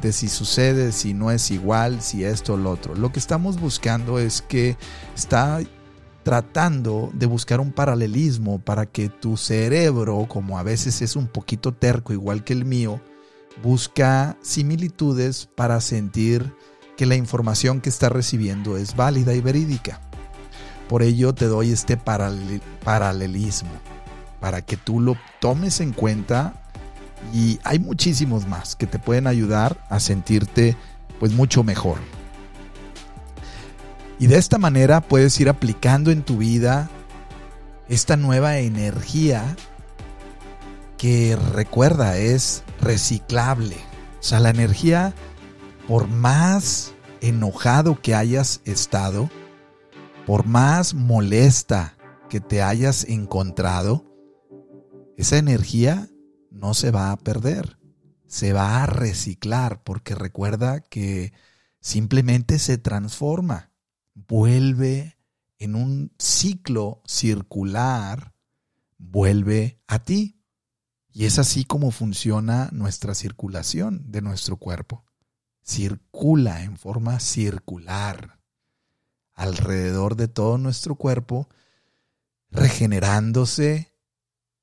de 0.00 0.12
si 0.12 0.28
sucede, 0.28 0.92
si 0.92 1.12
no 1.12 1.30
es 1.30 1.50
igual, 1.50 2.00
si 2.00 2.24
esto 2.24 2.54
o 2.54 2.56
lo 2.56 2.70
otro. 2.70 2.94
Lo 2.94 3.12
que 3.12 3.18
estamos 3.18 3.60
buscando 3.60 4.18
es 4.18 4.40
que 4.40 4.76
está 5.14 5.60
tratando 6.22 7.10
de 7.12 7.26
buscar 7.26 7.60
un 7.60 7.72
paralelismo 7.72 8.58
para 8.58 8.86
que 8.86 9.08
tu 9.08 9.36
cerebro, 9.36 10.26
como 10.28 10.58
a 10.58 10.62
veces 10.62 11.02
es 11.02 11.16
un 11.16 11.26
poquito 11.26 11.72
terco 11.72 12.12
igual 12.12 12.44
que 12.44 12.52
el 12.52 12.64
mío, 12.64 13.00
busca 13.62 14.36
similitudes 14.40 15.48
para 15.54 15.80
sentir 15.80 16.54
que 16.96 17.06
la 17.06 17.14
información 17.14 17.80
que 17.80 17.88
está 17.88 18.08
recibiendo 18.08 18.76
es 18.76 18.96
válida 18.96 19.34
y 19.34 19.40
verídica. 19.40 20.00
Por 20.88 21.02
ello 21.02 21.34
te 21.34 21.46
doy 21.46 21.72
este 21.72 21.96
paralelismo 21.96 23.70
para 24.40 24.62
que 24.62 24.76
tú 24.76 25.00
lo 25.00 25.16
tomes 25.40 25.80
en 25.80 25.92
cuenta 25.92 26.59
y 27.32 27.58
hay 27.64 27.78
muchísimos 27.78 28.46
más 28.46 28.76
que 28.76 28.86
te 28.86 28.98
pueden 28.98 29.26
ayudar 29.26 29.84
a 29.88 30.00
sentirte 30.00 30.76
pues 31.18 31.32
mucho 31.32 31.62
mejor. 31.62 31.98
Y 34.18 34.26
de 34.26 34.36
esta 34.36 34.58
manera 34.58 35.00
puedes 35.00 35.38
ir 35.40 35.48
aplicando 35.48 36.10
en 36.10 36.22
tu 36.22 36.38
vida 36.38 36.90
esta 37.88 38.16
nueva 38.16 38.58
energía 38.58 39.56
que 40.98 41.36
recuerda 41.54 42.18
es 42.18 42.62
reciclable. 42.80 43.76
O 44.20 44.22
sea, 44.22 44.38
la 44.38 44.50
energía, 44.50 45.14
por 45.88 46.06
más 46.06 46.92
enojado 47.22 48.00
que 48.00 48.14
hayas 48.14 48.60
estado, 48.64 49.30
por 50.26 50.46
más 50.46 50.92
molesta 50.92 51.96
que 52.28 52.40
te 52.40 52.62
hayas 52.62 53.04
encontrado, 53.04 54.04
esa 55.16 55.38
energía 55.38 56.08
no 56.50 56.74
se 56.74 56.90
va 56.90 57.12
a 57.12 57.16
perder, 57.16 57.78
se 58.26 58.52
va 58.52 58.82
a 58.82 58.86
reciclar 58.86 59.82
porque 59.82 60.14
recuerda 60.14 60.80
que 60.80 61.32
simplemente 61.80 62.58
se 62.58 62.78
transforma 62.78 63.70
vuelve 64.28 65.16
en 65.58 65.74
un 65.74 66.12
ciclo 66.18 67.02
circular, 67.06 68.34
vuelve 68.98 69.80
a 69.86 70.00
ti. 70.00 70.36
Y 71.12 71.24
es 71.24 71.38
así 71.38 71.64
como 71.64 71.90
funciona 71.90 72.70
nuestra 72.72 73.14
circulación 73.14 74.10
de 74.10 74.22
nuestro 74.22 74.56
cuerpo. 74.56 75.04
Circula 75.62 76.62
en 76.62 76.76
forma 76.76 77.20
circular 77.20 78.38
alrededor 79.34 80.16
de 80.16 80.28
todo 80.28 80.58
nuestro 80.58 80.94
cuerpo, 80.94 81.48
regenerándose 82.50 83.92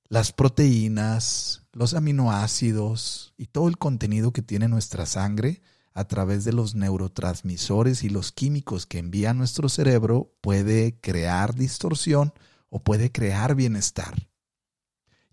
las 0.07 0.31
proteínas, 0.31 1.66
los 1.77 1.93
aminoácidos 1.93 3.35
y 3.37 3.45
todo 3.45 3.67
el 3.67 3.77
contenido 3.77 4.33
que 4.33 4.41
tiene 4.41 4.67
nuestra 4.67 5.05
sangre 5.05 5.61
a 5.93 6.05
través 6.07 6.43
de 6.43 6.51
los 6.51 6.73
neurotransmisores 6.73 8.03
y 8.03 8.09
los 8.09 8.31
químicos 8.31 8.87
que 8.87 8.97
envía 8.97 9.35
nuestro 9.35 9.69
cerebro 9.69 10.33
puede 10.41 10.99
crear 10.99 11.53
distorsión 11.53 12.33
o 12.69 12.79
puede 12.79 13.11
crear 13.11 13.53
bienestar. 13.53 14.27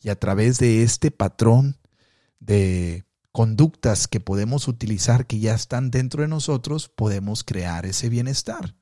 Y 0.03 0.11
a 0.11 0.21
través 0.21 0.59
de 0.59 0.83
este 0.83 1.11
patrón 1.11 1.79
de 2.41 3.07
conductas 3.33 4.07
que 4.07 4.21
podemos 4.21 4.69
utilizar 4.69 5.27
que 5.27 5.39
ya 5.39 5.55
están 5.55 5.91
dentro 5.91 6.21
de 6.21 6.29
nosotros, 6.29 6.91
podemos 6.91 7.43
crear 7.43 7.87
ese 7.87 8.11
bienestar. 8.11 8.77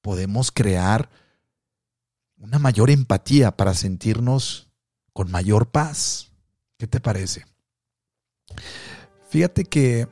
Podemos 0.00 0.50
crear 0.52 1.10
una 2.38 2.58
mayor 2.58 2.88
empatía 2.88 3.58
para 3.58 3.74
sentirnos 3.74 4.70
con 5.12 5.30
mayor 5.30 5.70
paz. 5.70 6.29
¿Qué 6.80 6.86
te 6.86 6.98
parece? 6.98 7.44
Fíjate 9.28 9.64
que 9.64 10.08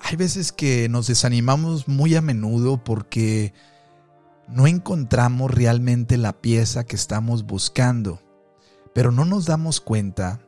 hay 0.00 0.16
veces 0.16 0.52
que 0.52 0.88
nos 0.88 1.06
desanimamos 1.06 1.86
muy 1.86 2.14
a 2.14 2.22
menudo 2.22 2.82
porque 2.82 3.52
no 4.48 4.66
encontramos 4.66 5.50
realmente 5.50 6.16
la 6.16 6.40
pieza 6.40 6.84
que 6.84 6.96
estamos 6.96 7.44
buscando, 7.44 8.22
pero 8.94 9.12
no 9.12 9.26
nos 9.26 9.44
damos 9.44 9.82
cuenta 9.82 10.40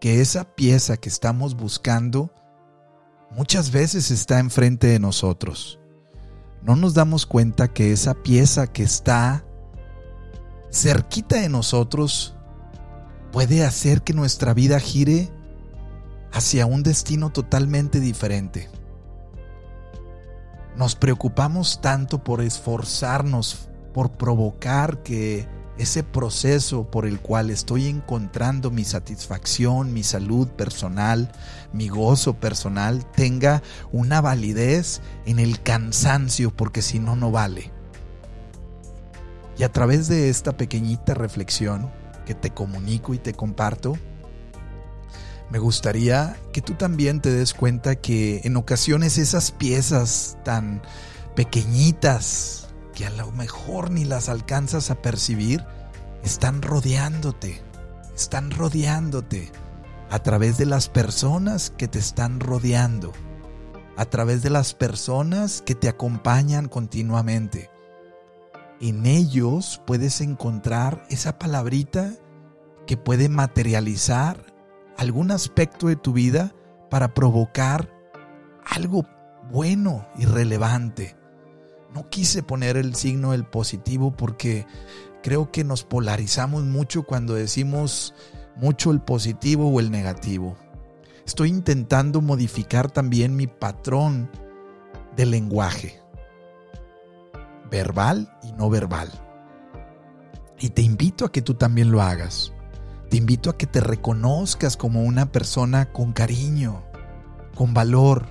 que 0.00 0.20
esa 0.20 0.54
pieza 0.54 0.98
que 0.98 1.08
estamos 1.08 1.56
buscando 1.56 2.32
muchas 3.32 3.72
veces 3.72 4.12
está 4.12 4.38
enfrente 4.38 4.86
de 4.86 5.00
nosotros. 5.00 5.80
No 6.62 6.76
nos 6.76 6.94
damos 6.94 7.26
cuenta 7.26 7.66
que 7.66 7.90
esa 7.90 8.14
pieza 8.14 8.68
que 8.68 8.84
está 8.84 9.44
cerquita 10.70 11.40
de 11.40 11.48
nosotros 11.48 12.37
puede 13.32 13.64
hacer 13.64 14.02
que 14.02 14.12
nuestra 14.12 14.54
vida 14.54 14.80
gire 14.80 15.30
hacia 16.32 16.66
un 16.66 16.82
destino 16.82 17.30
totalmente 17.30 18.00
diferente. 18.00 18.68
Nos 20.76 20.94
preocupamos 20.94 21.80
tanto 21.80 22.22
por 22.22 22.40
esforzarnos, 22.40 23.68
por 23.92 24.12
provocar 24.12 25.02
que 25.02 25.48
ese 25.78 26.02
proceso 26.02 26.90
por 26.90 27.06
el 27.06 27.20
cual 27.20 27.50
estoy 27.50 27.86
encontrando 27.86 28.70
mi 28.70 28.84
satisfacción, 28.84 29.92
mi 29.92 30.02
salud 30.02 30.48
personal, 30.48 31.30
mi 31.72 31.88
gozo 31.88 32.34
personal, 32.34 33.10
tenga 33.12 33.62
una 33.92 34.20
validez 34.20 35.00
en 35.24 35.38
el 35.38 35.62
cansancio, 35.62 36.54
porque 36.54 36.82
si 36.82 36.98
no, 36.98 37.16
no 37.16 37.30
vale. 37.30 37.72
Y 39.56 39.62
a 39.62 39.72
través 39.72 40.08
de 40.08 40.28
esta 40.28 40.56
pequeñita 40.56 41.14
reflexión 41.14 41.90
que 42.28 42.34
te 42.34 42.50
comunico 42.50 43.14
y 43.14 43.18
te 43.18 43.32
comparto, 43.32 43.94
me 45.48 45.58
gustaría 45.58 46.36
que 46.52 46.60
tú 46.60 46.74
también 46.74 47.22
te 47.22 47.30
des 47.30 47.54
cuenta 47.54 47.96
que 47.96 48.42
en 48.44 48.58
ocasiones 48.58 49.16
esas 49.16 49.50
piezas 49.50 50.36
tan 50.44 50.82
pequeñitas, 51.34 52.68
que 52.94 53.06
a 53.06 53.10
lo 53.10 53.32
mejor 53.32 53.90
ni 53.90 54.04
las 54.04 54.28
alcanzas 54.28 54.90
a 54.90 55.00
percibir, 55.00 55.64
están 56.22 56.60
rodeándote, 56.60 57.62
están 58.14 58.50
rodeándote 58.50 59.50
a 60.10 60.18
través 60.18 60.58
de 60.58 60.66
las 60.66 60.90
personas 60.90 61.72
que 61.78 61.88
te 61.88 61.98
están 61.98 62.40
rodeando, 62.40 63.14
a 63.96 64.04
través 64.04 64.42
de 64.42 64.50
las 64.50 64.74
personas 64.74 65.62
que 65.62 65.74
te 65.74 65.88
acompañan 65.88 66.68
continuamente. 66.68 67.70
En 68.80 69.06
ellos 69.06 69.82
puedes 69.86 70.20
encontrar 70.20 71.04
esa 71.10 71.38
palabrita 71.38 72.12
que 72.86 72.96
puede 72.96 73.28
materializar 73.28 74.54
algún 74.96 75.30
aspecto 75.30 75.88
de 75.88 75.96
tu 75.96 76.12
vida 76.12 76.54
para 76.90 77.12
provocar 77.12 77.92
algo 78.64 79.04
bueno 79.50 80.06
y 80.16 80.26
relevante. 80.26 81.16
No 81.94 82.08
quise 82.08 82.42
poner 82.42 82.76
el 82.76 82.94
signo 82.94 83.32
del 83.32 83.44
positivo 83.46 84.12
porque 84.12 84.66
creo 85.22 85.50
que 85.50 85.64
nos 85.64 85.84
polarizamos 85.84 86.64
mucho 86.64 87.02
cuando 87.02 87.34
decimos 87.34 88.14
mucho 88.56 88.90
el 88.90 89.00
positivo 89.00 89.68
o 89.68 89.80
el 89.80 89.90
negativo. 89.90 90.56
Estoy 91.26 91.50
intentando 91.50 92.20
modificar 92.20 92.90
también 92.90 93.36
mi 93.36 93.46
patrón 93.46 94.30
de 95.16 95.26
lenguaje, 95.26 96.00
verbal 97.70 98.32
y 98.42 98.52
no 98.52 98.70
verbal. 98.70 99.10
Y 100.58 100.70
te 100.70 100.82
invito 100.82 101.24
a 101.24 101.32
que 101.32 101.42
tú 101.42 101.54
también 101.54 101.90
lo 101.90 102.02
hagas. 102.02 102.52
Te 103.10 103.16
invito 103.16 103.50
a 103.50 103.56
que 103.56 103.66
te 103.66 103.80
reconozcas 103.80 104.76
como 104.76 105.02
una 105.02 105.32
persona 105.32 105.92
con 105.92 106.12
cariño, 106.12 106.84
con 107.54 107.72
valor. 107.74 108.26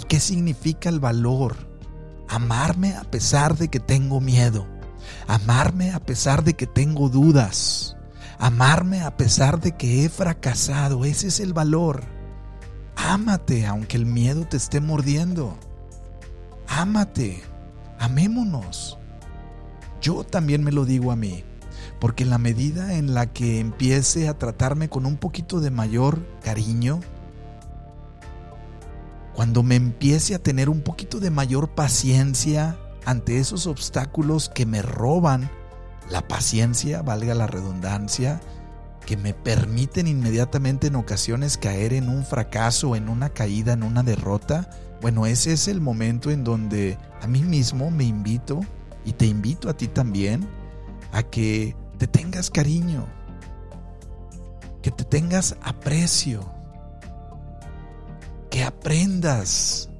¿Y 0.00 0.04
qué 0.04 0.20
significa 0.20 0.88
el 0.88 1.00
valor? 1.00 1.56
Amarme 2.28 2.94
a 2.94 3.04
pesar 3.04 3.56
de 3.56 3.68
que 3.68 3.80
tengo 3.80 4.20
miedo. 4.20 4.66
Amarme 5.26 5.92
a 5.92 6.00
pesar 6.00 6.44
de 6.44 6.54
que 6.54 6.66
tengo 6.66 7.08
dudas. 7.08 7.96
Amarme 8.38 9.02
a 9.02 9.16
pesar 9.16 9.60
de 9.60 9.76
que 9.76 10.04
he 10.04 10.08
fracasado. 10.08 11.04
Ese 11.04 11.28
es 11.28 11.40
el 11.40 11.52
valor. 11.52 12.04
Ámate 12.96 13.66
aunque 13.66 13.96
el 13.96 14.06
miedo 14.06 14.46
te 14.46 14.56
esté 14.56 14.80
mordiendo. 14.80 15.56
Ámate. 16.68 17.42
Amémonos. 17.98 18.98
Yo 20.00 20.24
también 20.24 20.62
me 20.62 20.72
lo 20.72 20.84
digo 20.84 21.12
a 21.12 21.16
mí, 21.16 21.44
porque 22.00 22.24
en 22.24 22.30
la 22.30 22.38
medida 22.38 22.94
en 22.94 23.14
la 23.14 23.32
que 23.32 23.60
empiece 23.60 24.28
a 24.28 24.38
tratarme 24.38 24.88
con 24.88 25.06
un 25.06 25.16
poquito 25.16 25.60
de 25.60 25.70
mayor 25.70 26.24
cariño, 26.42 27.00
cuando 29.34 29.62
me 29.62 29.76
empiece 29.76 30.34
a 30.34 30.38
tener 30.38 30.68
un 30.68 30.80
poquito 30.80 31.20
de 31.20 31.30
mayor 31.30 31.74
paciencia 31.74 32.78
ante 33.04 33.38
esos 33.38 33.66
obstáculos 33.66 34.48
que 34.48 34.66
me 34.66 34.82
roban 34.82 35.50
la 36.10 36.26
paciencia, 36.26 37.02
valga 37.02 37.34
la 37.34 37.46
redundancia, 37.46 38.40
que 39.04 39.16
me 39.16 39.34
permiten 39.34 40.08
inmediatamente 40.08 40.88
en 40.88 40.96
ocasiones 40.96 41.58
caer 41.58 41.92
en 41.92 42.08
un 42.08 42.24
fracaso, 42.24 42.96
en 42.96 43.08
una 43.08 43.30
caída, 43.30 43.72
en 43.72 43.82
una 43.82 44.02
derrota, 44.02 44.68
bueno, 45.00 45.26
ese 45.26 45.52
es 45.52 45.68
el 45.68 45.80
momento 45.80 46.30
en 46.30 46.42
donde 46.42 46.98
a 47.26 47.28
mí 47.28 47.42
mismo 47.42 47.90
me 47.90 48.04
invito 48.04 48.60
y 49.04 49.12
te 49.12 49.26
invito 49.26 49.68
a 49.68 49.76
ti 49.76 49.88
también 49.88 50.48
a 51.10 51.24
que 51.24 51.74
te 51.98 52.06
tengas 52.06 52.50
cariño, 52.50 53.04
que 54.80 54.92
te 54.92 55.02
tengas 55.02 55.56
aprecio, 55.60 56.48
que 58.48 58.62
aprendas. 58.62 59.90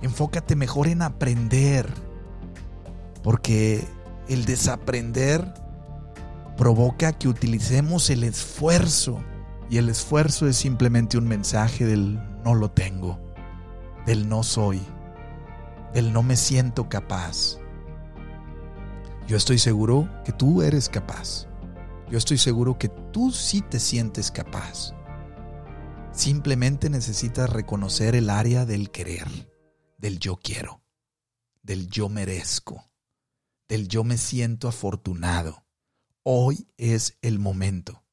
Enfócate 0.00 0.56
mejor 0.56 0.88
en 0.88 1.02
aprender, 1.02 1.86
porque 3.22 3.84
el 4.30 4.46
desaprender 4.46 5.52
provoca 6.56 7.12
que 7.12 7.28
utilicemos 7.28 8.08
el 8.08 8.24
esfuerzo 8.24 9.22
y 9.68 9.76
el 9.76 9.90
esfuerzo 9.90 10.48
es 10.48 10.56
simplemente 10.56 11.18
un 11.18 11.28
mensaje 11.28 11.84
del 11.84 12.18
no 12.42 12.54
lo 12.54 12.70
tengo, 12.70 13.20
del 14.06 14.30
no 14.30 14.42
soy, 14.42 14.80
del 15.92 16.12
no 16.12 16.22
me 16.22 16.36
siento 16.36 16.88
capaz. 16.88 17.58
Yo 19.26 19.36
estoy 19.36 19.58
seguro 19.58 20.08
que 20.24 20.32
tú 20.32 20.62
eres 20.62 20.88
capaz. 20.88 21.46
Yo 22.10 22.18
estoy 22.18 22.38
seguro 22.38 22.78
que 22.78 22.88
tú 22.88 23.30
sí 23.30 23.60
te 23.62 23.78
sientes 23.78 24.30
capaz. 24.30 24.92
Simplemente 26.12 26.90
necesitas 26.90 27.48
reconocer 27.50 28.16
el 28.16 28.30
área 28.30 28.66
del 28.66 28.90
querer, 28.90 29.28
del 29.96 30.18
yo 30.18 30.36
quiero, 30.36 30.82
del 31.62 31.88
yo 31.88 32.08
merezco, 32.08 32.90
del 33.68 33.86
yo 33.86 34.02
me 34.02 34.18
siento 34.18 34.66
afortunado. 34.66 35.64
Hoy 36.24 36.68
es 36.76 37.16
el 37.22 37.38
momento. 37.38 38.04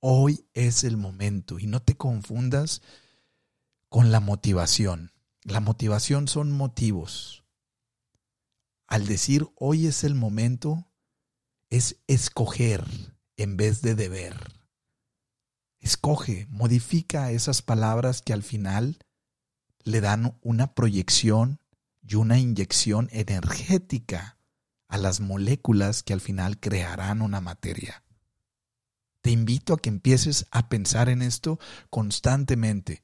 Hoy 0.00 0.46
es 0.54 0.84
el 0.84 0.96
momento. 0.96 1.58
Y 1.58 1.66
no 1.66 1.80
te 1.80 1.96
confundas 1.96 2.82
con 3.88 4.10
la 4.10 4.20
motivación. 4.20 5.13
La 5.44 5.60
motivación 5.60 6.26
son 6.28 6.50
motivos 6.50 7.44
al 8.86 9.06
decir 9.06 9.48
hoy 9.56 9.86
es 9.86 10.04
el 10.04 10.14
momento, 10.14 10.86
es 11.68 11.96
escoger 12.06 12.84
en 13.36 13.56
vez 13.56 13.82
de 13.82 13.94
deber. 13.94 14.52
Escoge, 15.80 16.46
modifica 16.48 17.30
esas 17.30 17.60
palabras 17.60 18.22
que 18.22 18.32
al 18.32 18.42
final 18.42 18.98
le 19.82 20.00
dan 20.00 20.38
una 20.42 20.74
proyección 20.74 21.60
y 22.02 22.14
una 22.14 22.38
inyección 22.38 23.08
energética 23.10 24.38
a 24.88 24.96
las 24.98 25.20
moléculas 25.20 26.02
que 26.02 26.12
al 26.12 26.20
final 26.20 26.60
crearán 26.60 27.20
una 27.20 27.40
materia. 27.40 28.04
Te 29.22 29.30
invito 29.30 29.74
a 29.74 29.78
que 29.78 29.88
empieces 29.88 30.46
a 30.50 30.68
pensar 30.68 31.08
en 31.08 31.20
esto 31.20 31.58
constantemente. 31.90 33.02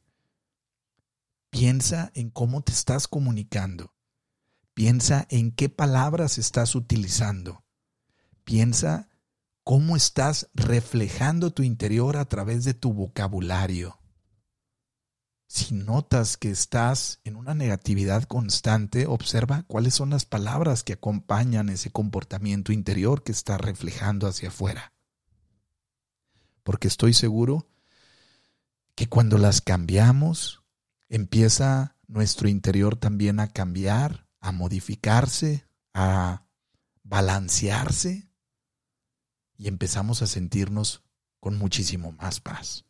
Piensa 1.50 2.10
en 2.14 2.30
cómo 2.30 2.62
te 2.62 2.72
estás 2.72 3.08
comunicando. 3.08 3.92
Piensa 4.74 5.26
en 5.28 5.50
qué 5.50 5.68
palabras 5.68 6.38
estás 6.38 6.74
utilizando. 6.74 7.64
Piensa 8.44 9.08
cómo 9.64 9.96
estás 9.96 10.48
reflejando 10.54 11.50
tu 11.50 11.62
interior 11.62 12.16
a 12.16 12.24
través 12.24 12.64
de 12.64 12.74
tu 12.74 12.92
vocabulario. 12.92 14.00
Si 15.48 15.74
notas 15.74 16.36
que 16.36 16.50
estás 16.50 17.18
en 17.24 17.34
una 17.34 17.54
negatividad 17.54 18.22
constante, 18.22 19.08
observa 19.08 19.64
cuáles 19.64 19.94
son 19.94 20.10
las 20.10 20.24
palabras 20.24 20.84
que 20.84 20.92
acompañan 20.92 21.68
ese 21.68 21.90
comportamiento 21.90 22.72
interior 22.72 23.24
que 23.24 23.32
está 23.32 23.58
reflejando 23.58 24.28
hacia 24.28 24.50
afuera. 24.50 24.92
Porque 26.62 26.86
estoy 26.86 27.14
seguro 27.14 27.68
que 28.94 29.08
cuando 29.08 29.38
las 29.38 29.60
cambiamos, 29.60 30.59
empieza 31.10 31.96
nuestro 32.06 32.48
interior 32.48 32.96
también 32.96 33.40
a 33.40 33.48
cambiar 33.48 34.26
a 34.40 34.52
modificarse, 34.52 35.66
a 35.92 36.44
balancearse 37.02 38.30
y 39.58 39.68
empezamos 39.68 40.22
a 40.22 40.26
sentirnos 40.26 41.02
con 41.40 41.58
muchísimo 41.58 42.12
más 42.12 42.40
paz. 42.40 42.86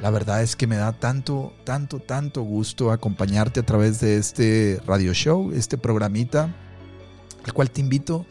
La 0.00 0.10
verdad 0.10 0.42
es 0.42 0.56
que 0.56 0.66
me 0.66 0.76
da 0.76 0.92
tanto, 0.92 1.54
tanto, 1.64 2.00
tanto 2.00 2.42
gusto 2.42 2.90
acompañarte 2.90 3.60
a 3.60 3.66
través 3.66 4.00
de 4.00 4.16
este 4.16 4.80
radio 4.86 5.14
show, 5.14 5.52
este 5.52 5.78
programita, 5.78 6.54
al 7.44 7.52
cual 7.52 7.70
te 7.70 7.80
invito 7.80 8.26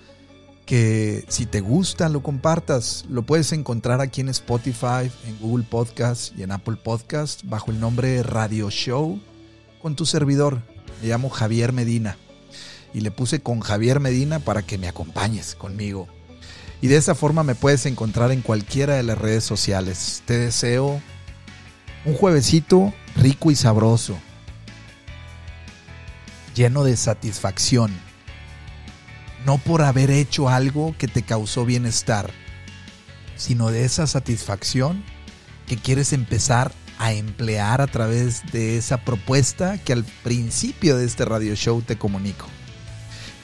que 0.66 1.24
si 1.28 1.46
te 1.46 1.62
gusta 1.62 2.10
lo 2.10 2.22
compartas. 2.24 3.06
Lo 3.10 3.24
puedes 3.24 3.52
encontrar 3.52 4.02
aquí 4.02 4.22
en 4.22 4.30
Spotify, 4.30 5.12
en 5.26 5.38
Google 5.40 5.66
Podcast 5.70 6.38
y 6.38 6.44
en 6.44 6.52
Apple 6.52 6.78
Podcast 6.84 7.42
bajo 7.46 7.72
el 7.72 7.80
nombre 7.80 8.24
Radio 8.24 8.70
Show 8.70 9.20
con 9.82 9.96
tu 9.96 10.06
servidor. 10.06 10.62
Me 11.02 11.08
llamo 11.08 11.30
Javier 11.30 11.72
Medina 11.72 12.18
y 12.94 13.02
le 13.02 13.12
puse 13.12 13.42
con 13.42 13.60
Javier 13.60 14.00
Medina 14.00 14.40
para 14.40 14.64
que 14.64 14.78
me 14.78 14.88
acompañes 14.88 15.56
conmigo. 15.56 16.08
Y 16.82 16.88
de 16.88 16.98
esa 16.98 17.16
forma 17.16 17.44
me 17.44 17.56
puedes 17.56 17.86
encontrar 17.86 18.32
en 18.32 18.42
cualquiera 18.42 18.96
de 18.96 19.04
las 19.04 19.18
redes 19.18 19.44
sociales. 19.44 20.24
Te 20.26 20.38
deseo 20.38 21.02
un 22.06 22.14
juevesito 22.14 22.94
rico 23.16 23.50
y 23.50 23.56
sabroso, 23.56 24.18
lleno 26.54 26.84
de 26.84 26.96
satisfacción 26.98 27.92
no 29.46 29.58
por 29.58 29.82
haber 29.82 30.12
hecho 30.12 30.50
algo 30.50 30.96
que 30.98 31.08
te 31.08 31.22
causó 31.24 31.66
bienestar, 31.66 32.32
sino 33.36 33.72
de 33.72 33.86
esa 33.86 34.08
satisfacción 34.08 35.04
que 35.68 35.78
quieres 35.78 36.14
empezar 36.14 36.72
a 36.98 37.14
emplear 37.14 37.82
a 37.82 37.88
través 37.88 38.50
de 38.52 38.78
esa 38.78 38.98
propuesta 38.98 39.78
que 39.78 39.94
al 39.94 40.04
principio 40.24 40.98
de 40.98 41.06
este 41.06 41.26
radio 41.26 41.56
show 41.56 41.82
te 41.82 41.98
comunico 41.98 42.48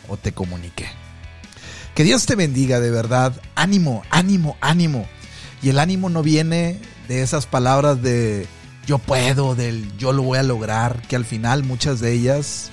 o 0.07 0.17
te 0.17 0.31
comuniqué. 0.31 0.87
Que 1.95 2.03
Dios 2.03 2.25
te 2.25 2.35
bendiga 2.35 2.79
de 2.79 2.89
verdad. 2.89 3.33
Ánimo, 3.55 4.03
ánimo, 4.09 4.57
ánimo. 4.61 5.05
Y 5.61 5.69
el 5.69 5.79
ánimo 5.79 6.09
no 6.09 6.23
viene 6.23 6.79
de 7.07 7.21
esas 7.21 7.45
palabras 7.45 8.01
de 8.01 8.47
yo 8.87 8.97
puedo, 8.97 9.55
del 9.55 9.95
yo 9.97 10.13
lo 10.13 10.23
voy 10.23 10.39
a 10.39 10.43
lograr, 10.43 11.01
que 11.07 11.15
al 11.15 11.25
final 11.25 11.63
muchas 11.63 11.99
de 11.99 12.13
ellas 12.13 12.71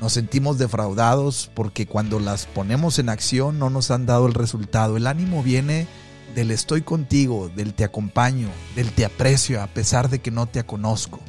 nos 0.00 0.12
sentimos 0.12 0.58
defraudados 0.58 1.50
porque 1.54 1.86
cuando 1.86 2.20
las 2.20 2.46
ponemos 2.46 2.98
en 2.98 3.08
acción 3.08 3.58
no 3.58 3.70
nos 3.70 3.90
han 3.90 4.06
dado 4.06 4.26
el 4.26 4.34
resultado. 4.34 4.96
El 4.96 5.06
ánimo 5.06 5.42
viene 5.42 5.86
del 6.34 6.50
estoy 6.50 6.82
contigo, 6.82 7.50
del 7.54 7.74
te 7.74 7.84
acompaño, 7.84 8.48
del 8.74 8.92
te 8.92 9.04
aprecio 9.04 9.62
a 9.62 9.66
pesar 9.68 10.10
de 10.10 10.20
que 10.20 10.30
no 10.30 10.46
te 10.46 10.62
conozco. 10.64 11.20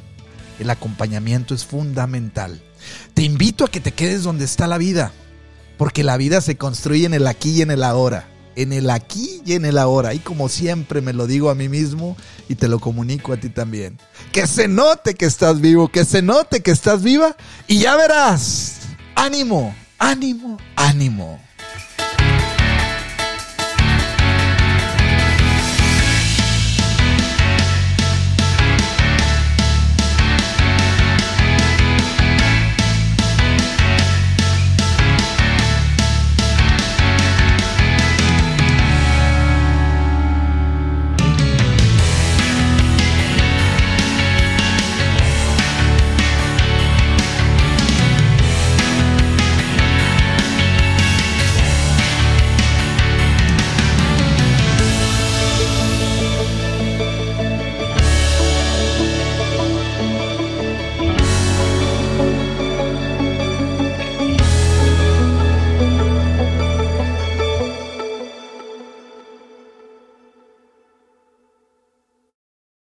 El 0.58 0.70
acompañamiento 0.70 1.54
es 1.54 1.64
fundamental. 1.64 2.60
Te 3.14 3.22
invito 3.22 3.64
a 3.64 3.68
que 3.68 3.80
te 3.80 3.92
quedes 3.92 4.22
donde 4.22 4.44
está 4.44 4.66
la 4.66 4.78
vida, 4.78 5.12
porque 5.78 6.02
la 6.02 6.16
vida 6.16 6.40
se 6.40 6.56
construye 6.56 7.06
en 7.06 7.14
el 7.14 7.26
aquí 7.26 7.52
y 7.52 7.62
en 7.62 7.70
el 7.70 7.82
ahora. 7.82 8.28
En 8.56 8.72
el 8.72 8.90
aquí 8.90 9.42
y 9.44 9.52
en 9.52 9.64
el 9.64 9.78
ahora. 9.78 10.14
Y 10.14 10.18
como 10.18 10.48
siempre 10.48 11.00
me 11.00 11.12
lo 11.12 11.26
digo 11.26 11.50
a 11.50 11.54
mí 11.54 11.68
mismo 11.68 12.16
y 12.48 12.56
te 12.56 12.68
lo 12.68 12.80
comunico 12.80 13.32
a 13.32 13.36
ti 13.36 13.48
también 13.50 13.98
que 14.36 14.46
se 14.46 14.68
note 14.68 15.14
que 15.14 15.24
estás 15.24 15.62
vivo, 15.62 15.88
que 15.88 16.04
se 16.04 16.20
note 16.20 16.60
que 16.60 16.70
estás 16.70 17.02
viva 17.02 17.36
y 17.66 17.78
ya 17.78 17.96
verás. 17.96 18.74
Ánimo, 19.14 19.74
ánimo, 19.98 20.58
ánimo. 20.76 21.45